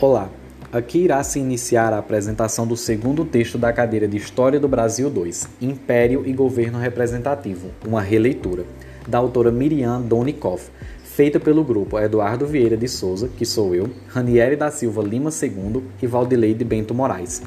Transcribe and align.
Olá, 0.00 0.30
aqui 0.70 1.00
irá 1.00 1.20
se 1.24 1.40
iniciar 1.40 1.92
a 1.92 1.98
apresentação 1.98 2.64
do 2.64 2.76
segundo 2.76 3.24
texto 3.24 3.58
da 3.58 3.72
cadeira 3.72 4.06
de 4.06 4.16
História 4.16 4.60
do 4.60 4.68
Brasil 4.68 5.10
2, 5.10 5.48
Império 5.60 6.22
e 6.24 6.32
Governo 6.32 6.78
Representativo, 6.78 7.72
uma 7.84 8.00
releitura, 8.00 8.64
da 9.08 9.18
autora 9.18 9.50
Miriam 9.50 10.00
Donikoff, 10.00 10.70
feita 11.02 11.40
pelo 11.40 11.64
grupo 11.64 11.98
Eduardo 11.98 12.46
Vieira 12.46 12.76
de 12.76 12.86
Souza, 12.86 13.28
que 13.36 13.44
sou 13.44 13.74
eu, 13.74 13.90
Ranieri 14.06 14.54
da 14.54 14.70
Silva 14.70 15.02
Lima 15.02 15.30
II 15.30 15.82
e 16.00 16.06
Valdilei 16.06 16.54
de 16.54 16.64
Bento 16.64 16.94
Moraes. 16.94 17.42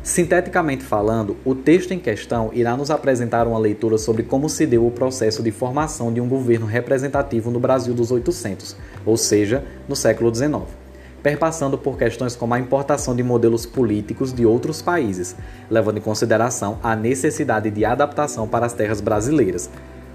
Sinteticamente 0.00 0.84
falando, 0.84 1.38
o 1.44 1.56
texto 1.56 1.90
em 1.90 1.98
questão 1.98 2.52
irá 2.52 2.76
nos 2.76 2.92
apresentar 2.92 3.48
uma 3.48 3.58
leitura 3.58 3.98
sobre 3.98 4.22
como 4.22 4.48
se 4.48 4.64
deu 4.64 4.86
o 4.86 4.92
processo 4.92 5.42
de 5.42 5.50
formação 5.50 6.12
de 6.12 6.20
um 6.20 6.28
governo 6.28 6.66
representativo 6.66 7.50
no 7.50 7.58
Brasil 7.58 7.92
dos 7.92 8.12
800, 8.12 8.76
ou 9.04 9.16
seja, 9.16 9.64
no 9.88 9.96
século 9.96 10.32
XIX 10.32 10.79
perpassando 11.22 11.76
por 11.76 11.96
questões 11.96 12.34
como 12.34 12.54
a 12.54 12.58
importação 12.58 13.14
de 13.14 13.22
modelos 13.22 13.66
políticos 13.66 14.32
de 14.32 14.46
outros 14.46 14.80
países, 14.80 15.36
levando 15.70 15.98
em 15.98 16.00
consideração 16.00 16.78
a 16.82 16.96
necessidade 16.96 17.70
de 17.70 17.84
adaptação 17.84 18.48
para 18.48 18.66
as 18.66 18.72
terras 18.72 19.00
brasileiras, 19.00 19.70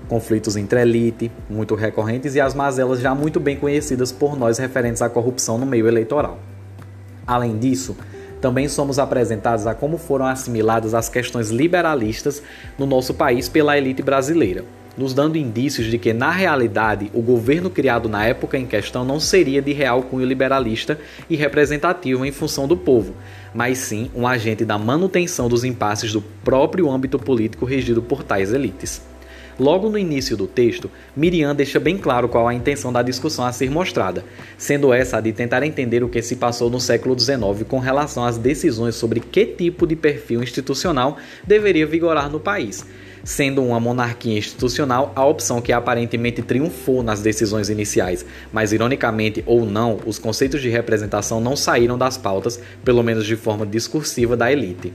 conflitos 0.08 0.56
entre 0.56 0.82
elite, 0.82 1.32
muito 1.50 1.76
recorrentes, 1.76 2.36
e 2.36 2.42
as 2.42 2.54
mazelas 2.54 3.00
já 3.00 3.14
muito 3.14 3.40
bem 3.40 3.58
conhecidas 3.58 4.12
por 4.12 4.38
nós 4.38 4.58
referentes 4.58 5.02
à 5.02 5.10
corrupção 5.10 5.58
no 5.58 5.66
meio 5.66 5.88
eleitoral. 5.88 6.40
Além 7.26 7.58
disso, 7.58 7.96
também 8.42 8.68
somos 8.68 9.00
apresentados 9.00 9.66
a 9.66 9.74
como 9.74 9.98
foram 9.98 10.26
assimiladas 10.26 10.94
as 10.94 11.10
questões 11.10 11.50
liberalistas 11.50 12.42
no 12.78 12.86
nosso 12.86 13.14
país 13.14 13.50
pela 13.50 13.78
elite 13.78 14.04
brasileira 14.04 14.64
nos 14.98 15.14
dando 15.14 15.38
indícios 15.38 15.88
de 15.88 15.98
que, 15.98 16.14
na 16.14 16.32
realidade, 16.32 17.10
o 17.14 17.22
governo 17.22 17.70
criado 17.70 18.08
na 18.08 18.26
época 18.26 18.58
em 18.58 18.66
questão 18.66 19.04
não 19.04 19.20
seria 19.20 19.62
de 19.62 19.74
real 19.74 20.04
cunho 20.04 20.26
liberalista 20.26 21.00
e 21.30 21.36
representativo 21.36 22.26
em 22.26 22.32
função 22.32 22.68
do 22.68 22.78
povo, 22.78 23.14
mas 23.54 23.78
sim 23.78 24.10
um 24.16 24.28
agente 24.28 24.66
da 24.66 24.78
manutenção 24.78 25.48
dos 25.50 25.64
impasses 25.64 26.12
do 26.12 26.22
próprio 26.22 26.90
âmbito 26.90 27.20
político 27.20 27.66
regido 27.66 28.02
por 28.02 28.24
tais 28.24 28.54
elites. 28.54 29.02
Logo 29.58 29.90
no 29.90 29.98
início 29.98 30.36
do 30.36 30.48
texto, 30.48 30.92
Miriam 31.16 31.56
deixa 31.56 31.80
bem 31.80 31.98
claro 31.98 32.28
qual 32.28 32.46
a 32.46 32.54
intenção 32.54 32.92
da 32.92 33.02
discussão 33.02 33.46
a 33.46 33.54
ser 33.54 33.72
mostrada, 33.72 34.26
sendo 34.58 34.92
essa 34.92 35.18
a 35.18 35.22
de 35.22 35.32
tentar 35.32 35.64
entender 35.64 36.04
o 36.04 36.10
que 36.10 36.22
se 36.22 36.36
passou 36.36 36.70
no 36.70 36.82
século 36.82 37.18
XIX 37.18 37.66
com 37.66 37.80
relação 37.80 38.26
às 38.26 38.38
decisões 38.38 38.96
sobre 38.96 39.22
que 39.22 39.46
tipo 39.46 39.88
de 39.88 39.96
perfil 39.96 40.44
institucional 40.44 41.16
deveria 41.48 41.88
vigorar 41.88 42.30
no 42.30 42.38
país, 42.38 42.86
sendo 43.24 43.64
uma 43.64 43.80
monarquia 43.80 44.38
institucional 44.38 45.14
a 45.16 45.26
opção 45.26 45.62
que 45.62 45.72
aparentemente 45.72 46.42
triunfou 46.42 47.02
nas 47.02 47.22
decisões 47.22 47.70
iniciais, 47.70 48.26
mas 48.52 48.74
ironicamente 48.74 49.42
ou 49.46 49.66
não, 49.66 50.00
os 50.06 50.20
conceitos 50.20 50.62
de 50.62 50.68
representação 50.68 51.40
não 51.40 51.56
saíram 51.56 51.98
das 51.98 52.18
pautas, 52.18 52.60
pelo 52.84 53.02
menos 53.02 53.26
de 53.26 53.38
forma 53.38 53.66
discursiva, 53.66 54.36
da 54.36 54.52
elite. 54.52 54.92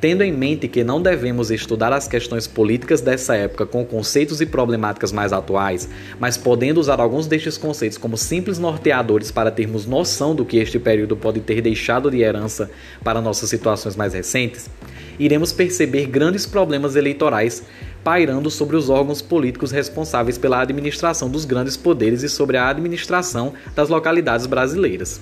Tendo 0.00 0.22
em 0.22 0.30
mente 0.30 0.68
que 0.68 0.84
não 0.84 1.02
devemos 1.02 1.50
estudar 1.50 1.92
as 1.92 2.06
questões 2.06 2.46
políticas 2.46 3.00
dessa 3.00 3.34
época 3.34 3.66
com 3.66 3.84
conceitos 3.84 4.40
e 4.40 4.46
problemáticas 4.46 5.10
mais 5.10 5.32
atuais, 5.32 5.88
mas 6.20 6.36
podendo 6.36 6.78
usar 6.78 7.00
alguns 7.00 7.26
destes 7.26 7.58
conceitos 7.58 7.98
como 7.98 8.16
simples 8.16 8.60
norteadores 8.60 9.32
para 9.32 9.50
termos 9.50 9.86
noção 9.86 10.36
do 10.36 10.44
que 10.44 10.58
este 10.58 10.78
período 10.78 11.16
pode 11.16 11.40
ter 11.40 11.60
deixado 11.60 12.12
de 12.12 12.20
herança 12.20 12.70
para 13.02 13.20
nossas 13.20 13.50
situações 13.50 13.96
mais 13.96 14.14
recentes, 14.14 14.70
iremos 15.18 15.52
perceber 15.52 16.06
grandes 16.06 16.46
problemas 16.46 16.94
eleitorais 16.94 17.64
pairando 18.04 18.52
sobre 18.52 18.76
os 18.76 18.88
órgãos 18.88 19.20
políticos 19.20 19.72
responsáveis 19.72 20.38
pela 20.38 20.62
administração 20.62 21.28
dos 21.28 21.44
grandes 21.44 21.76
poderes 21.76 22.22
e 22.22 22.28
sobre 22.28 22.56
a 22.56 22.68
administração 22.68 23.52
das 23.74 23.88
localidades 23.88 24.46
brasileiras. 24.46 25.20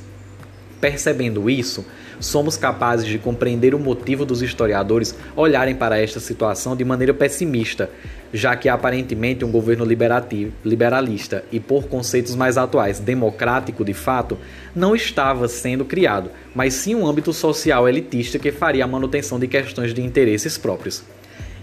Percebendo 0.81 1.49
isso, 1.49 1.85
somos 2.21 2.57
capazes 2.57 3.07
de 3.07 3.19
compreender 3.19 3.75
o 3.75 3.79
motivo 3.79 4.25
dos 4.25 4.43
historiadores 4.43 5.15
olharem 5.35 5.75
para 5.75 5.99
esta 5.99 6.21
situação 6.21 6.77
de 6.77 6.85
maneira 6.85 7.15
pessimista, 7.15 7.91
já 8.33 8.55
que 8.57 8.69
aparentemente 8.69 9.45
um 9.45 9.51
governo 9.51 9.85
liberalista 9.85 11.45
e, 11.51 11.59
por 11.59 11.89
conceitos 11.89 12.35
mais 12.35 12.59
atuais, 12.59 12.99
democrático 12.99 13.85
de 13.85 13.95
fato, 13.95 14.37
não 14.75 14.95
estava 14.95 15.49
sendo 15.49 15.85
criado, 15.85 16.31
mas 16.55 16.75
sim 16.75 16.95
um 16.95 17.07
âmbito 17.07 17.33
social 17.33 17.89
elitista 17.89 18.39
que 18.39 18.53
faria 18.53 18.85
a 18.85 18.89
manutenção 18.89 19.39
de 19.39 19.49
questões 19.49 19.95
de 19.95 20.03
interesses 20.03 20.59
próprios. 20.59 21.03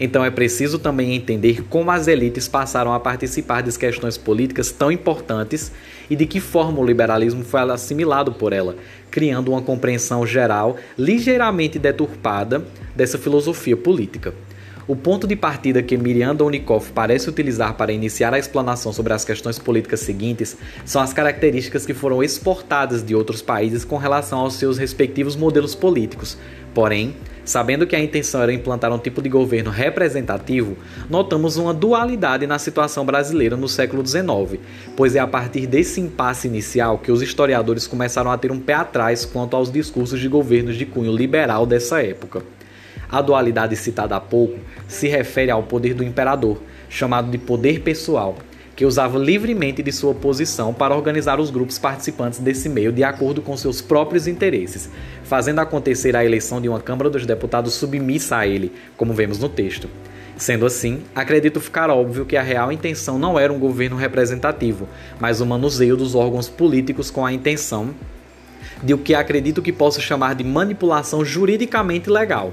Então 0.04 0.26
é 0.26 0.30
preciso 0.30 0.78
também 0.78 1.16
entender 1.16 1.64
como 1.70 1.90
as 1.90 2.10
elites 2.10 2.46
passaram 2.46 2.92
a 2.94 3.00
participar 3.00 3.64
das 3.64 3.78
questões 3.78 4.18
políticas 4.18 4.70
tão 4.70 4.92
importantes 4.92 5.72
e 6.10 6.16
de 6.18 6.26
que 6.26 6.42
forma 6.42 6.82
o 6.82 6.86
liberalismo 6.86 7.42
foi 7.42 7.62
assimilado 7.62 8.34
por 8.34 8.52
ela, 8.52 8.76
criando 9.10 9.52
uma 9.52 9.62
compreensão 9.62 10.28
geral 10.28 10.76
ligeiramente 10.98 11.80
deturpada 11.80 12.66
dessa 12.94 13.18
filosofia 13.18 13.78
política. 13.78 14.34
O 14.86 14.98
ponto 14.98 15.26
de 15.26 15.36
partida 15.36 15.82
que 15.82 15.96
Miriam 15.96 16.36
Donikoff 16.36 16.92
parece 16.92 17.30
utilizar 17.30 17.76
para 17.76 17.94
iniciar 17.94 18.34
a 18.34 18.40
explanação 18.40 18.92
sobre 18.92 19.14
as 19.14 19.24
questões 19.24 19.58
políticas 19.58 20.02
seguintes 20.02 20.58
são 20.84 21.02
as 21.02 21.14
características 21.14 21.86
que 21.86 21.94
foram 21.94 22.22
exportadas 22.22 23.02
de 23.02 23.16
outros 23.16 23.42
países 23.42 23.86
com 23.86 23.96
relação 23.96 24.40
aos 24.40 24.56
seus 24.56 24.78
respectivos 24.78 25.38
modelos 25.38 25.74
políticos. 25.74 26.38
Porém, 26.74 27.16
Sabendo 27.46 27.86
que 27.86 27.94
a 27.94 28.00
intenção 28.00 28.42
era 28.42 28.54
implantar 28.54 28.94
um 28.94 28.98
tipo 28.98 29.22
de 29.22 29.28
governo 29.28 29.70
representativo, 29.70 30.78
notamos 31.10 31.58
uma 31.58 31.74
dualidade 31.74 32.48
na 32.48 32.58
situação 32.58 33.06
brasileira 33.06 33.58
no 33.58 33.68
século 33.68 34.06
XIX, 34.06 34.62
pois 34.96 35.14
é 35.14 35.20
a 35.20 35.28
partir 35.28 35.68
desse 35.68 36.00
impasse 36.00 36.48
inicial 36.48 36.98
que 37.00 37.12
os 37.12 37.22
historiadores 37.22 37.86
começaram 37.86 38.32
a 38.32 38.38
ter 38.38 38.50
um 38.50 38.62
pé 38.62 38.76
atrás 38.76 39.26
quanto 39.26 39.58
aos 39.58 39.70
discursos 39.70 40.22
de 40.22 40.30
governos 40.30 40.78
de 40.78 40.86
cunho 40.86 41.14
liberal 41.14 41.66
dessa 41.66 42.02
época. 42.02 42.42
A 43.14 43.22
dualidade 43.22 43.76
citada 43.76 44.16
há 44.16 44.20
pouco 44.20 44.58
se 44.88 45.08
refere 45.08 45.52
ao 45.52 45.62
poder 45.62 45.94
do 45.94 46.04
imperador, 46.04 46.60
chamado 46.90 47.30
de 47.30 47.38
poder 47.38 47.82
pessoal, 47.82 48.36
que 48.76 48.88
usava 48.88 49.20
livremente 49.20 49.84
de 49.84 49.92
sua 49.92 50.16
posição 50.16 50.74
para 50.74 50.96
organizar 50.96 51.40
os 51.40 51.52
grupos 51.52 51.78
participantes 51.78 52.40
desse 52.40 52.68
meio 52.68 52.92
de 52.92 53.04
acordo 53.04 53.40
com 53.40 53.56
seus 53.56 53.82
próprios 53.82 54.26
interesses, 54.26 54.90
fazendo 55.24 55.60
acontecer 55.60 56.16
a 56.16 56.26
eleição 56.26 56.60
de 56.60 56.68
uma 56.68 56.80
Câmara 56.80 57.08
dos 57.08 57.24
Deputados 57.24 57.76
submissa 57.76 58.38
a 58.38 58.48
ele, 58.48 58.72
como 58.98 59.14
vemos 59.14 59.38
no 59.38 59.48
texto. 59.48 59.88
Sendo 60.36 60.66
assim, 60.66 61.04
acredito 61.14 61.62
ficar 61.62 61.92
óbvio 61.92 62.26
que 62.26 62.36
a 62.36 62.42
real 62.42 62.72
intenção 62.72 63.20
não 63.20 63.38
era 63.38 63.54
um 63.54 63.60
governo 63.60 63.96
representativo, 63.96 64.90
mas 65.20 65.40
o 65.40 65.46
manuseio 65.46 65.96
dos 65.96 66.16
órgãos 66.16 66.50
políticos 66.50 67.12
com 67.12 67.24
a 67.24 67.32
intenção 67.32 67.94
de 68.82 68.92
o 68.92 68.98
que 68.98 69.14
acredito 69.14 69.62
que 69.62 69.72
posso 69.72 70.02
chamar 70.02 70.34
de 70.34 70.44
manipulação 70.44 71.24
juridicamente 71.24 72.10
legal. 72.10 72.52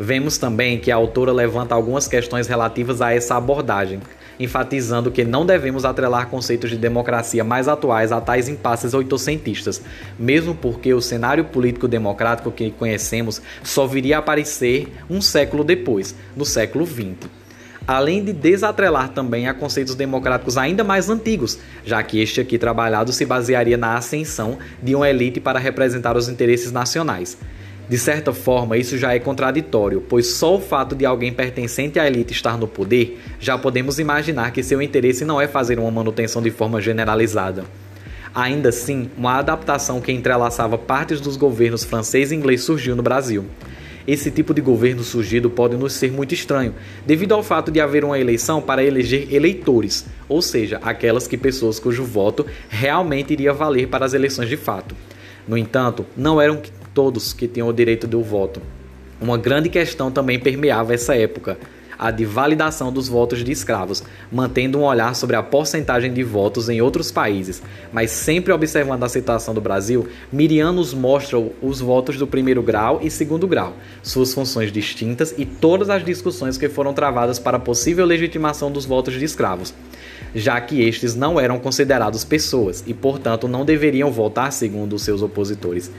Vemos 0.00 0.38
também 0.38 0.78
que 0.78 0.90
a 0.90 0.96
autora 0.96 1.32
levanta 1.32 1.74
algumas 1.74 2.06
questões 2.06 2.46
relativas 2.46 3.02
a 3.02 3.12
essa 3.12 3.36
abordagem, 3.36 4.00
enfatizando 4.38 5.10
que 5.10 5.24
não 5.24 5.44
devemos 5.44 5.84
atrelar 5.84 6.28
conceitos 6.28 6.70
de 6.70 6.76
democracia 6.76 7.42
mais 7.42 7.66
atuais 7.66 8.12
a 8.12 8.20
tais 8.20 8.48
impasses 8.48 8.94
oitocentistas, 8.94 9.82
mesmo 10.16 10.54
porque 10.54 10.94
o 10.94 11.00
cenário 11.00 11.44
político 11.44 11.88
democrático 11.88 12.52
que 12.52 12.70
conhecemos 12.70 13.42
só 13.64 13.86
viria 13.86 14.16
a 14.16 14.18
aparecer 14.20 14.92
um 15.10 15.20
século 15.20 15.64
depois, 15.64 16.14
no 16.36 16.44
século 16.44 16.86
XX 16.86 17.38
além 17.88 18.22
de 18.22 18.34
desatrelar 18.34 19.08
também 19.08 19.48
a 19.48 19.54
conceitos 19.54 19.94
democráticos 19.94 20.58
ainda 20.58 20.84
mais 20.84 21.08
antigos, 21.08 21.58
já 21.86 22.02
que 22.02 22.20
este 22.20 22.38
aqui 22.38 22.58
trabalhado 22.58 23.14
se 23.14 23.24
basearia 23.24 23.78
na 23.78 23.96
ascensão 23.96 24.58
de 24.82 24.94
uma 24.94 25.08
elite 25.08 25.40
para 25.40 25.58
representar 25.58 26.14
os 26.14 26.28
interesses 26.28 26.70
nacionais. 26.70 27.38
De 27.88 27.96
certa 27.96 28.34
forma, 28.34 28.76
isso 28.76 28.98
já 28.98 29.14
é 29.14 29.18
contraditório, 29.18 30.04
pois 30.06 30.26
só 30.26 30.56
o 30.56 30.60
fato 30.60 30.94
de 30.94 31.06
alguém 31.06 31.32
pertencente 31.32 31.98
à 31.98 32.06
elite 32.06 32.34
estar 32.34 32.58
no 32.58 32.68
poder, 32.68 33.18
já 33.40 33.56
podemos 33.56 33.98
imaginar 33.98 34.50
que 34.52 34.62
seu 34.62 34.82
interesse 34.82 35.24
não 35.24 35.40
é 35.40 35.48
fazer 35.48 35.78
uma 35.78 35.90
manutenção 35.90 36.42
de 36.42 36.50
forma 36.50 36.82
generalizada. 36.82 37.64
Ainda 38.34 38.68
assim, 38.68 39.08
uma 39.16 39.38
adaptação 39.38 40.02
que 40.02 40.12
entrelaçava 40.12 40.76
partes 40.76 41.18
dos 41.18 41.38
governos 41.38 41.82
francês 41.82 42.30
e 42.30 42.34
inglês 42.34 42.62
surgiu 42.62 42.94
no 42.94 43.02
Brasil. 43.02 43.46
Esse 44.06 44.30
tipo 44.30 44.52
de 44.52 44.60
governo 44.60 45.02
surgido 45.02 45.48
pode 45.48 45.76
nos 45.76 45.94
ser 45.94 46.12
muito 46.12 46.34
estranho, 46.34 46.74
devido 47.06 47.32
ao 47.32 47.42
fato 47.42 47.70
de 47.70 47.80
haver 47.80 48.04
uma 48.04 48.18
eleição 48.18 48.60
para 48.60 48.84
eleger 48.84 49.34
eleitores, 49.34 50.06
ou 50.28 50.42
seja, 50.42 50.78
aquelas 50.82 51.26
que 51.26 51.36
pessoas 51.36 51.78
cujo 51.78 52.04
voto 52.04 52.46
realmente 52.68 53.32
iria 53.32 53.52
valer 53.52 53.88
para 53.88 54.04
as 54.04 54.12
eleições 54.12 54.48
de 54.48 54.56
fato. 54.56 54.94
No 55.46 55.56
entanto, 55.56 56.06
não 56.16 56.40
eram 56.40 56.60
todos 56.98 57.32
que 57.32 57.46
tinham 57.46 57.68
o 57.68 57.72
direito 57.72 58.08
do 58.08 58.20
voto. 58.24 58.60
Uma 59.20 59.38
grande 59.38 59.68
questão 59.68 60.10
também 60.10 60.36
permeava 60.36 60.92
essa 60.92 61.14
época: 61.14 61.56
a 61.96 62.10
de 62.10 62.24
validação 62.24 62.92
dos 62.92 63.06
votos 63.06 63.44
de 63.44 63.52
escravos, 63.52 64.02
mantendo 64.32 64.80
um 64.80 64.82
olhar 64.82 65.14
sobre 65.14 65.36
a 65.36 65.42
porcentagem 65.42 66.12
de 66.12 66.24
votos 66.24 66.68
em 66.68 66.80
outros 66.80 67.12
países, 67.12 67.62
mas 67.92 68.10
sempre 68.10 68.52
observando 68.52 69.04
a 69.04 69.08
situação 69.08 69.54
do 69.54 69.60
Brasil, 69.60 70.08
Miriam 70.32 70.72
nos 70.72 70.92
mostra 70.92 71.38
os 71.62 71.78
votos 71.78 72.16
do 72.16 72.26
primeiro 72.26 72.64
grau 72.64 72.98
e 73.00 73.08
segundo 73.12 73.46
grau, 73.46 73.76
suas 74.02 74.34
funções 74.34 74.72
distintas 74.72 75.32
e 75.38 75.46
todas 75.46 75.88
as 75.90 76.04
discussões 76.04 76.58
que 76.58 76.68
foram 76.68 76.92
travadas 76.92 77.38
para 77.38 77.58
a 77.58 77.60
possível 77.60 78.04
legitimação 78.04 78.72
dos 78.72 78.84
votos 78.84 79.14
de 79.14 79.24
escravos 79.24 79.72
já 80.34 80.60
que 80.60 80.82
estes 80.82 81.14
não 81.14 81.38
eram 81.40 81.58
considerados 81.58 82.24
pessoas 82.24 82.84
e, 82.86 82.94
portanto, 82.94 83.48
não 83.48 83.64
deveriam 83.64 84.10
votar 84.10 84.52
segundo 84.52 84.94
os 84.94 85.02
seus 85.02 85.22
opositores. 85.22 85.90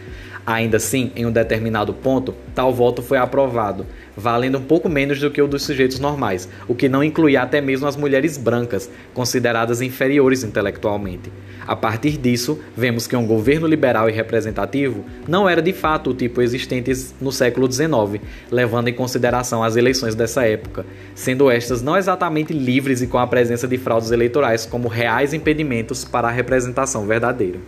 Ainda 0.45 0.77
assim, 0.77 1.12
em 1.15 1.25
um 1.25 1.31
determinado 1.31 1.94
ponto, 1.94 2.33
tal 2.56 2.74
voto 2.74 3.01
foi 3.01 3.18
aprovado, 3.18 3.86
valendo 4.15 4.57
um 4.57 4.63
pouco 4.63 4.89
menos 4.89 5.19
do 5.19 5.30
que 5.30 5.41
o 5.41 5.47
dos 5.47 5.63
sujeitos 5.63 6.00
normais, 6.00 6.50
o 6.68 6.74
que 6.74 6.89
não 6.89 7.03
incluía 7.03 7.41
até 7.41 7.62
mesmo 7.62 7.88
as 7.88 7.95
mulheres 7.95 8.38
brancas, 8.38 8.89
consideradas 9.13 9.81
inferiores 9.81 10.44
intelectualmente. 10.44 11.31
A 11.68 11.75
partir 11.75 12.18
disso, 12.18 12.59
vemos 12.75 13.06
que 13.06 13.15
um 13.15 13.27
governo 13.27 13.68
liberal 13.68 14.09
e 14.09 14.12
representativo 14.12 15.06
não 15.27 15.47
era 15.47 15.62
de 15.62 15.71
fato 15.71 16.09
o 16.09 16.13
tipo 16.15 16.42
existente 16.42 16.92
no 17.21 17.31
século 17.31 17.71
XIX, 17.71 18.19
levando 18.50 18.88
em 18.88 18.94
consideração 18.94 19.63
as 19.63 19.75
eleições 19.75 20.15
dessa 20.15 20.44
época, 20.45 20.83
sendo 21.13 21.51
estas 21.51 21.81
não 21.83 21.95
exatamente 21.95 22.53
livres 22.53 23.03
e 23.03 23.07
com 23.07 23.19
a 23.19 23.27
presença 23.27 23.68
de 23.68 23.77
fraudes 23.77 24.09
eleitorais 24.09 24.65
como 24.65 24.88
reais 24.88 25.31
impedimentos 25.31 26.03
para 26.03 26.27
a 26.27 26.31
representação 26.31 27.06
verdadeira. 27.06 27.59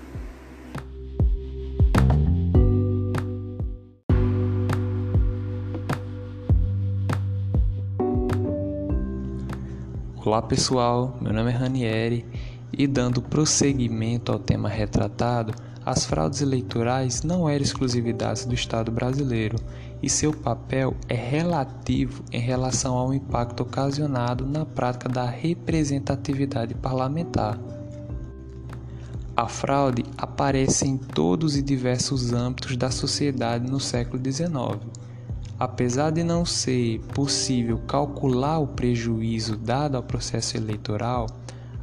Olá 10.23 10.39
pessoal, 10.39 11.18
meu 11.19 11.33
nome 11.33 11.50
é 11.50 11.56
Ranieri 11.56 12.23
e 12.71 12.85
dando 12.85 13.23
prosseguimento 13.23 14.31
ao 14.31 14.38
tema 14.38 14.69
retratado, 14.69 15.51
as 15.83 16.06
fraudes 16.06 16.44
eleitorais 16.44 17.23
não 17.23 17.50
eram 17.50 17.63
exclusividade 17.63 18.47
do 18.47 18.53
Estado 18.53 18.91
brasileiro 18.91 19.57
e 20.00 20.07
seu 20.07 20.31
papel 20.31 20.95
é 21.09 21.15
relativo 21.15 22.23
em 22.31 22.39
relação 22.39 22.95
ao 22.97 23.12
impacto 23.12 23.62
ocasionado 23.62 24.45
na 24.45 24.63
prática 24.63 25.09
da 25.09 25.25
representatividade 25.25 26.75
parlamentar. 26.75 27.57
A 29.35 29.47
fraude 29.47 30.06
aparece 30.19 30.88
em 30.88 30.97
todos 30.97 31.57
e 31.57 31.63
diversos 31.63 32.31
âmbitos 32.31 32.77
da 32.77 32.91
sociedade 32.91 33.67
no 33.67 33.79
século 33.79 34.21
XIX 34.24 35.00
Apesar 35.62 36.10
de 36.10 36.24
não 36.24 36.44
ser 36.44 37.00
possível 37.13 37.78
calcular 37.86 38.58
o 38.58 38.66
prejuízo 38.66 39.56
dado 39.56 39.96
ao 39.96 40.02
processo 40.02 40.58
eleitoral, 40.58 41.28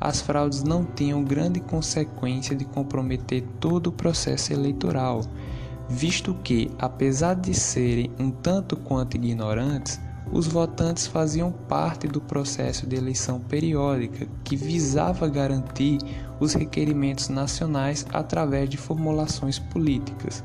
as 0.01 0.21
fraudes 0.21 0.65
não 0.65 0.85
tinham 0.85 1.23
grande 1.23 1.61
consequência 1.61 2.57
de 2.57 2.65
comprometer 2.65 3.45
todo 3.61 3.87
o 3.87 3.93
processo 3.93 4.53
eleitoral, 4.53 5.21
visto 5.89 6.35
que, 6.43 6.69
apesar 6.77 7.35
de 7.35 7.55
serem 7.55 8.11
um 8.19 8.33
tanto 8.33 8.77
quanto 8.77 9.17
ignorantes, 9.17 10.01
os 10.33 10.49
votantes 10.49 11.07
faziam 11.07 11.53
parte 11.53 12.09
do 12.09 12.21
processo 12.21 12.85
de 12.85 12.97
eleição 12.97 13.39
periódica 13.39 14.27
que 14.43 14.57
visava 14.57 15.29
garantir 15.29 15.99
os 16.41 16.53
requerimentos 16.53 17.29
nacionais 17.29 18.05
através 18.13 18.69
de 18.69 18.77
formulações 18.77 19.61
políticas. 19.61 20.43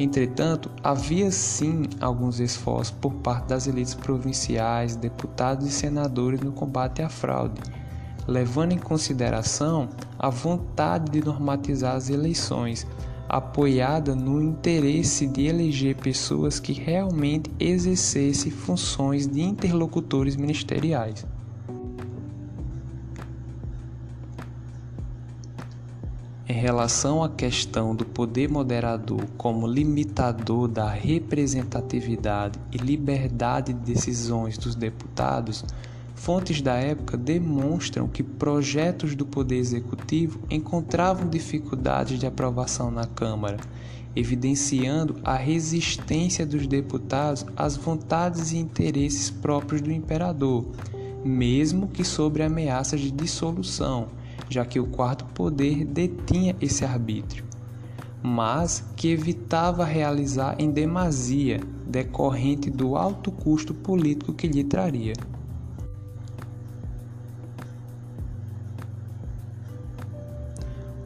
Entretanto, 0.00 0.70
havia 0.82 1.30
sim 1.30 1.82
alguns 2.00 2.40
esforços 2.40 2.90
por 2.90 3.12
parte 3.16 3.48
das 3.48 3.66
elites 3.66 3.94
provinciais, 3.94 4.96
deputados 4.96 5.66
e 5.66 5.70
senadores 5.70 6.40
no 6.40 6.52
combate 6.52 7.02
à 7.02 7.10
fraude, 7.10 7.60
levando 8.26 8.72
em 8.72 8.78
consideração 8.78 9.90
a 10.18 10.30
vontade 10.30 11.10
de 11.10 11.22
normatizar 11.22 11.96
as 11.96 12.08
eleições, 12.08 12.86
apoiada 13.28 14.16
no 14.16 14.42
interesse 14.42 15.26
de 15.26 15.44
eleger 15.44 15.94
pessoas 15.96 16.58
que 16.58 16.72
realmente 16.72 17.50
exercessem 17.60 18.50
funções 18.50 19.26
de 19.26 19.42
interlocutores 19.42 20.34
ministeriais. 20.34 21.26
Relação 26.60 27.24
à 27.24 27.28
questão 27.28 27.96
do 27.96 28.04
poder 28.04 28.50
moderador 28.50 29.24
como 29.38 29.66
limitador 29.66 30.68
da 30.68 30.90
representatividade 30.90 32.60
e 32.70 32.76
liberdade 32.76 33.72
de 33.72 33.80
decisões 33.80 34.58
dos 34.58 34.74
deputados, 34.74 35.64
fontes 36.14 36.60
da 36.60 36.74
época 36.74 37.16
demonstram 37.16 38.06
que 38.06 38.22
projetos 38.22 39.14
do 39.14 39.24
Poder 39.24 39.56
Executivo 39.56 40.38
encontravam 40.50 41.26
dificuldades 41.26 42.18
de 42.18 42.26
aprovação 42.26 42.90
na 42.90 43.06
Câmara, 43.06 43.56
evidenciando 44.14 45.16
a 45.24 45.36
resistência 45.36 46.44
dos 46.44 46.66
deputados 46.66 47.46
às 47.56 47.74
vontades 47.74 48.52
e 48.52 48.58
interesses 48.58 49.30
próprios 49.30 49.80
do 49.80 49.90
imperador, 49.90 50.66
mesmo 51.24 51.88
que 51.88 52.04
sobre 52.04 52.42
ameaças 52.42 53.00
de 53.00 53.10
dissolução 53.10 54.19
já 54.50 54.64
que 54.64 54.80
o 54.80 54.86
quarto 54.86 55.24
poder 55.26 55.84
detinha 55.84 56.56
esse 56.60 56.84
arbítrio, 56.84 57.44
mas 58.20 58.84
que 58.96 59.08
evitava 59.08 59.84
realizar 59.84 60.56
em 60.58 60.70
demasia, 60.70 61.60
decorrente 61.86 62.68
do 62.68 62.96
alto 62.96 63.30
custo 63.30 63.72
político 63.72 64.34
que 64.34 64.48
lhe 64.48 64.64
traria. 64.64 65.14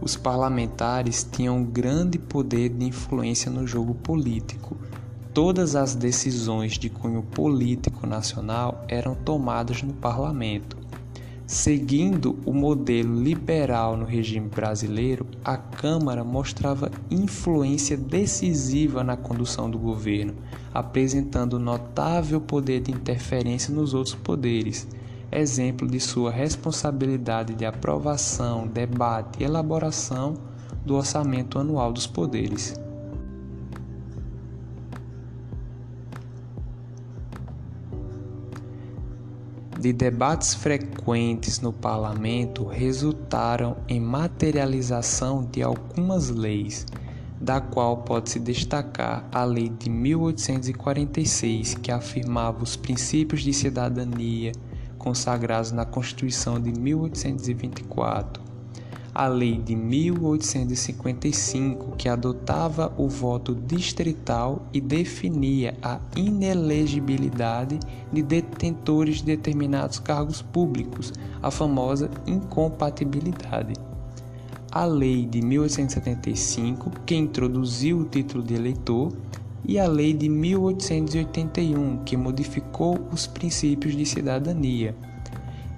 Os 0.01 0.17
parlamentares 0.17 1.27
tinham 1.31 1.65
grande 1.65 2.19
poder 2.19 2.69
de 2.71 2.85
influência 2.85 3.51
no 3.51 3.67
jogo 3.67 3.95
político. 3.95 4.77
Todas 5.33 5.75
as 5.75 5.95
decisões 5.95 6.75
de 6.75 6.91
cunho 6.91 7.23
político 7.23 8.07
nacional 8.07 8.85
eram 8.87 9.15
tomadas 9.15 9.83
no 9.83 9.95
parlamento. 9.95 10.84
Seguindo 11.47 12.39
o 12.47 12.55
modelo 12.55 13.23
liberal 13.23 13.99
no 13.99 14.07
regime 14.07 14.49
brasileiro, 14.49 15.27
a 15.45 15.59
Câmara 15.59 16.25
mostrava 16.25 16.91
influência 17.11 17.99
decisiva 17.99 19.05
na 19.05 19.15
condução 19.15 19.71
do 19.71 19.79
governo, 19.79 20.35
apresentando 20.73 21.59
notável 21.59 22.41
poder 22.41 22.81
de 22.81 22.91
interferência 22.91 23.75
nos 23.75 23.93
outros 23.93 24.15
poderes, 24.15 24.89
exemplo 25.31 25.87
de 25.87 26.01
sua 26.01 26.31
responsabilidade 26.31 27.55
de 27.55 27.67
aprovação, 27.67 28.67
debate 28.67 29.43
e 29.43 29.45
elaboração 29.45 30.39
do 30.83 30.95
orçamento 30.95 31.59
anual 31.59 31.93
dos 31.93 32.07
poderes. 32.07 32.75
De 39.85 39.93
debates 39.93 40.55
frequentes 40.55 41.61
no 41.61 41.71
parlamento 41.71 42.65
resultaram 42.65 43.77
em 43.87 44.01
materialização 44.01 45.45
de 45.45 45.63
algumas 45.63 46.31
leis, 46.31 46.87
da 47.39 47.61
qual 47.61 47.99
pode-se 47.99 48.41
destacar 48.41 49.29
a 49.31 49.45
Lei 49.45 49.69
de 49.69 49.91
1846, 49.91 51.75
que 51.75 51.93
afirmava 51.93 52.63
os 52.63 52.77
princípios 52.77 53.43
de 53.43 53.53
cidadania 53.53 54.53
consagrados 54.97 55.71
na 55.71 55.85
Constituição 55.85 56.59
de 56.59 56.73
1824 56.73 58.44
a 59.15 59.29
Lei 59.29 59.59
de 59.59 59.77
1855, 59.77 61.95
que 61.97 62.09
adotava 62.09 62.93
o 62.99 63.09
voto 63.09 63.55
distrital 63.55 64.67
e 64.73 64.81
definia 64.81 65.77
a 65.81 66.01
inelegibilidade 66.17 67.79
de 68.13 68.23
detentores 68.23 69.19
de 69.19 69.27
determinados 69.27 70.01
cargos 70.01 70.43
públicos, 70.43 71.13
a 71.41 71.49
famosa 71.49 72.11
incompatibilidade. 72.27 73.75
A 74.73 74.85
Lei 74.85 75.25
de 75.25 75.41
1875, 75.41 76.91
que 77.07 77.15
introduziu 77.15 78.01
o 78.01 78.05
título 78.05 78.43
de 78.43 78.55
eleitor, 78.55 79.13
e 79.65 79.79
a 79.79 79.87
Lei 79.87 80.13
de 80.13 80.29
1881, 80.29 82.03
que 82.05 82.17
modificou 82.17 82.99
os 83.13 83.29
princípios 83.29 83.97
de 83.97 84.05
cidadania 84.05 84.97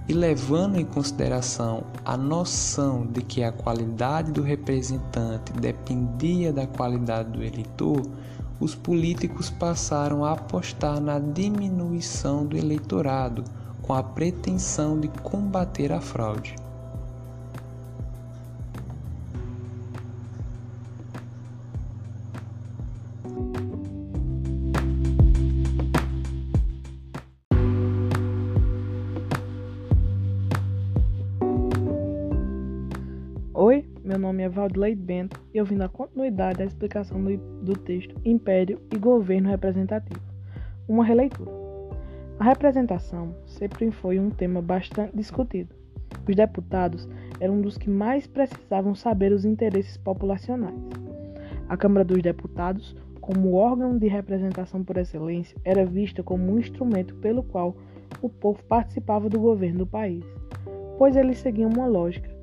e 0.08 0.12
levando 0.12 0.76
em 0.76 0.84
consideração 0.84 1.84
a 2.04 2.16
noção 2.16 3.06
de 3.06 3.22
que 3.22 3.42
a 3.42 3.50
qualidade 3.50 4.30
do 4.30 4.42
representante 4.42 5.52
dependia 5.52 6.52
da 6.52 6.66
qualidade 6.66 7.30
do 7.30 7.42
eleitor, 7.42 8.02
os 8.60 8.74
políticos 8.74 9.50
passaram 9.50 10.24
a 10.24 10.32
apostar 10.32 11.00
na 11.00 11.18
diminuição 11.18 12.46
do 12.46 12.56
eleitorado 12.56 13.44
com 13.82 13.92
a 13.92 14.02
pretensão 14.02 14.98
de 14.98 15.08
combater 15.08 15.92
a 15.92 16.00
fraude. 16.00 16.54
Meu 34.16 34.28
nome 34.28 34.42
é 34.42 34.48
Valdilei 34.48 34.94
Bento 34.94 35.38
e 35.52 35.58
eu 35.58 35.64
vim 35.66 35.76
da 35.76 35.90
continuidade 35.90 36.60
da 36.60 36.64
explicação 36.64 37.22
do, 37.22 37.36
do 37.36 37.76
texto 37.76 38.18
Império 38.24 38.80
e 38.90 38.96
Governo 38.96 39.50
Representativo, 39.50 40.22
uma 40.88 41.04
releitura. 41.04 41.50
A 42.38 42.44
representação 42.44 43.36
sempre 43.44 43.90
foi 43.90 44.18
um 44.18 44.30
tema 44.30 44.62
bastante 44.62 45.14
discutido. 45.14 45.74
Os 46.26 46.34
deputados 46.34 47.06
eram 47.40 47.60
dos 47.60 47.76
que 47.76 47.90
mais 47.90 48.26
precisavam 48.26 48.94
saber 48.94 49.32
os 49.32 49.44
interesses 49.44 49.98
populacionais. 49.98 50.80
A 51.68 51.76
Câmara 51.76 52.02
dos 52.02 52.22
Deputados, 52.22 52.96
como 53.20 53.52
órgão 53.52 53.98
de 53.98 54.08
representação 54.08 54.82
por 54.82 54.96
excelência, 54.96 55.58
era 55.62 55.84
vista 55.84 56.22
como 56.22 56.54
um 56.54 56.58
instrumento 56.58 57.14
pelo 57.16 57.42
qual 57.42 57.76
o 58.22 58.30
povo 58.30 58.64
participava 58.64 59.28
do 59.28 59.38
governo 59.38 59.80
do 59.80 59.86
país, 59.86 60.24
pois 60.96 61.16
eles 61.16 61.36
seguiam 61.36 61.68
uma 61.68 61.86
lógica 61.86 62.35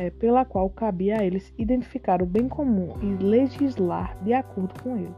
é, 0.00 0.08
pela 0.08 0.46
qual 0.46 0.70
cabia 0.70 1.18
a 1.18 1.24
eles 1.24 1.52
identificar 1.58 2.22
o 2.22 2.26
bem 2.26 2.48
comum 2.48 2.94
e 3.02 3.22
legislar 3.22 4.16
de 4.22 4.32
acordo 4.32 4.82
com 4.82 4.96
ele, 4.96 5.14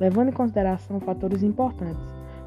levando 0.00 0.30
em 0.30 0.32
consideração 0.32 0.98
fatores 0.98 1.42
importantes, 1.42 2.00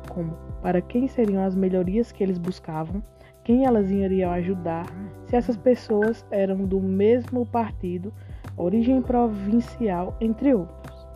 como 0.09 0.33
para 0.63 0.81
quem 0.81 1.07
seriam 1.07 1.43
as 1.43 1.55
melhorias 1.55 2.11
que 2.11 2.23
eles 2.23 2.39
buscavam, 2.39 3.03
quem 3.43 3.65
elas 3.65 3.91
iriam 3.91 4.31
ajudar, 4.31 4.87
se 5.27 5.35
essas 5.35 5.55
pessoas 5.55 6.25
eram 6.31 6.65
do 6.65 6.79
mesmo 6.79 7.45
partido, 7.45 8.11
origem 8.57 8.99
provincial, 8.99 10.17
entre 10.19 10.55
outros. 10.55 11.07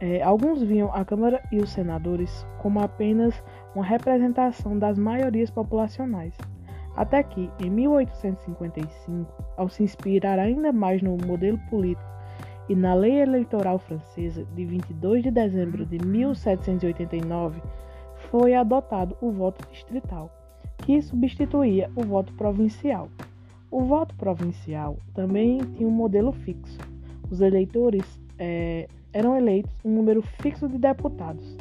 É, 0.00 0.22
alguns 0.22 0.62
viam 0.62 0.92
a 0.92 1.02
Câmara 1.02 1.42
e 1.50 1.58
os 1.58 1.70
senadores 1.70 2.46
como 2.60 2.78
apenas 2.80 3.42
uma 3.74 3.84
representação 3.84 4.78
das 4.78 4.98
maiorias 4.98 5.50
populacionais 5.50 6.34
até 6.96 7.22
que, 7.22 7.50
em 7.60 7.70
1855, 7.70 9.32
ao 9.56 9.68
se 9.68 9.82
inspirar 9.82 10.38
ainda 10.38 10.72
mais 10.72 11.02
no 11.02 11.16
modelo 11.16 11.58
político 11.70 12.14
e 12.68 12.74
na 12.74 12.94
lei 12.94 13.20
eleitoral 13.20 13.78
francesa 13.78 14.44
de 14.54 14.64
22 14.64 15.22
de 15.22 15.30
dezembro 15.30 15.84
de 15.84 15.98
1789, 16.04 17.60
foi 18.30 18.54
adotado 18.54 19.16
o 19.20 19.30
voto 19.30 19.68
distrital, 19.70 20.30
que 20.78 21.02
substituía 21.02 21.90
o 21.94 22.02
voto 22.02 22.32
provincial. 22.34 23.08
O 23.70 23.82
voto 23.82 24.14
provincial 24.14 24.96
também 25.14 25.58
tinha 25.76 25.88
um 25.88 25.92
modelo 25.92 26.32
fixo. 26.32 26.78
Os 27.30 27.40
eleitores 27.40 28.04
é, 28.38 28.88
eram 29.12 29.36
eleitos 29.36 29.72
um 29.84 29.94
número 29.94 30.22
fixo 30.22 30.68
de 30.68 30.78
deputados, 30.78 31.56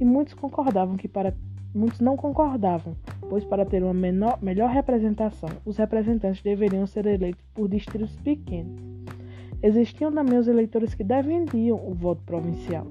e 0.00 0.04
muitos 0.04 0.34
concordavam 0.34 0.96
que 0.96 1.08
para 1.08 1.34
muitos 1.74 2.00
não 2.00 2.16
concordavam 2.16 2.94
pois 3.32 3.46
para 3.46 3.64
ter 3.64 3.82
uma 3.82 3.94
menor, 3.94 4.38
melhor 4.42 4.68
representação, 4.68 5.48
os 5.64 5.78
representantes 5.78 6.42
deveriam 6.42 6.86
ser 6.86 7.06
eleitos 7.06 7.42
por 7.54 7.66
distritos 7.66 8.14
pequenos. 8.16 8.78
Existiam 9.62 10.12
também 10.12 10.38
os 10.38 10.46
eleitores 10.48 10.92
que 10.94 11.02
defendiam 11.02 11.80
o 11.82 11.94
voto 11.94 12.20
provincial, 12.26 12.86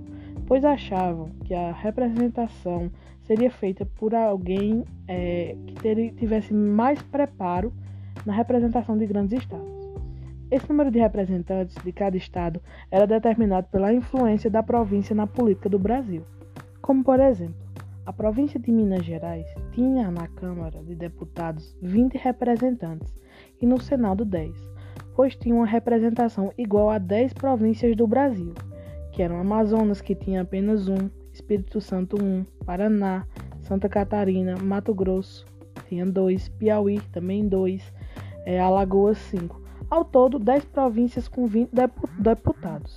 pois 0.48 0.66
achavam 0.66 1.30
que 1.46 1.54
a 1.54 1.72
representação 1.72 2.90
seria 3.22 3.52
feita 3.52 3.86
por 3.86 4.16
alguém 4.16 4.84
é, 5.08 5.56
que 5.68 5.76
ter, 5.76 6.12
tivesse 6.16 6.56
mais 6.56 7.00
preparo 7.04 7.72
na 8.26 8.34
representação 8.34 8.98
de 8.98 9.06
grandes 9.06 9.40
estados. 9.40 9.94
Esse 10.50 10.68
número 10.68 10.90
de 10.90 10.98
representantes 10.98 11.76
de 11.84 11.92
cada 11.92 12.18
estado 12.18 12.60
era 12.90 13.06
determinado 13.06 13.68
pela 13.68 13.94
influência 13.94 14.50
da 14.50 14.64
província 14.64 15.16
na 15.16 15.28
política 15.28 15.70
do 15.70 15.78
Brasil, 15.78 16.24
como 16.82 17.04
por 17.04 17.20
exemplo, 17.20 17.54
a 18.12 18.14
província 18.14 18.60
de 18.60 18.70
Minas 18.74 19.06
Gerais 19.06 19.48
tinha 19.72 20.12
na 20.12 20.28
Câmara 20.28 20.84
de 20.84 20.96
Deputados 20.96 21.78
20 21.82 22.18
representantes 22.18 23.18
e 23.62 23.66
no 23.66 23.80
Senado 23.80 24.26
10, 24.26 24.54
pois 25.16 25.34
tinha 25.38 25.56
uma 25.56 25.66
representação 25.66 26.52
igual 26.58 26.90
a 26.90 26.98
10 26.98 27.32
províncias 27.32 27.96
do 27.96 28.06
Brasil, 28.06 28.54
que 29.14 29.24
eram 29.24 29.40
Amazonas, 29.40 30.02
que 30.02 30.14
tinha 30.14 30.42
apenas 30.42 30.90
um, 30.90 31.10
Espírito 31.32 31.80
Santo 31.80 32.22
1, 32.22 32.46
Paraná, 32.66 33.26
Santa 33.62 33.88
Catarina, 33.88 34.58
Mato 34.58 34.94
Grosso, 34.94 35.46
tinha 35.88 36.06
dois, 36.06 36.50
Piauí 36.50 37.00
também 37.14 37.48
dois, 37.48 37.82
é, 38.46 38.60
Alagoas 38.60 39.20
5. 39.20 39.62
Ao 39.90 40.04
todo, 40.04 40.38
10 40.38 40.66
províncias 40.66 41.30
com 41.30 41.48
20 41.48 41.70
deputados. 42.20 42.94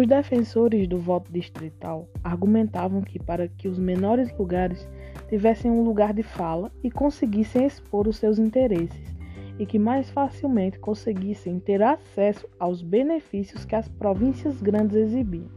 Os 0.00 0.06
defensores 0.06 0.88
do 0.88 0.96
voto 0.96 1.30
distrital 1.30 2.08
argumentavam 2.24 3.02
que, 3.02 3.18
para 3.18 3.46
que 3.46 3.68
os 3.68 3.78
menores 3.78 4.34
lugares 4.38 4.88
tivessem 5.28 5.70
um 5.70 5.82
lugar 5.82 6.14
de 6.14 6.22
fala 6.22 6.72
e 6.82 6.90
conseguissem 6.90 7.66
expor 7.66 8.08
os 8.08 8.16
seus 8.16 8.38
interesses, 8.38 9.14
e 9.58 9.66
que 9.66 9.78
mais 9.78 10.08
facilmente 10.08 10.78
conseguissem 10.78 11.60
ter 11.60 11.82
acesso 11.82 12.48
aos 12.58 12.80
benefícios 12.80 13.66
que 13.66 13.76
as 13.76 13.88
províncias 13.88 14.62
grandes 14.62 14.96
exibiam. 14.96 15.50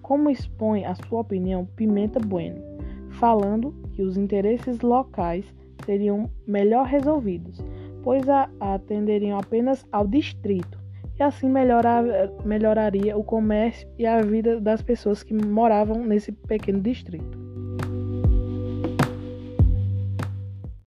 Como 0.00 0.30
expõe 0.30 0.86
a 0.86 0.94
sua 0.94 1.20
opinião 1.20 1.66
Pimenta 1.76 2.18
Bueno, 2.18 2.62
falando 3.10 3.74
que 3.92 4.00
os 4.00 4.16
interesses 4.16 4.80
locais 4.80 5.44
seriam 5.84 6.30
melhor 6.46 6.86
resolvidos, 6.86 7.62
pois 8.02 8.24
atenderiam 8.58 9.38
apenas 9.38 9.84
ao 9.92 10.06
distrito 10.06 10.83
e 11.18 11.22
assim 11.22 11.48
melhorar, 11.48 12.02
melhoraria 12.44 13.16
o 13.16 13.22
comércio 13.22 13.88
e 13.98 14.06
a 14.06 14.20
vida 14.20 14.60
das 14.60 14.82
pessoas 14.82 15.22
que 15.22 15.34
moravam 15.34 16.04
nesse 16.04 16.32
pequeno 16.32 16.80
distrito. 16.80 17.43